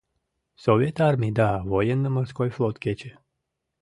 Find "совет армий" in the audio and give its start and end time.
0.55-1.31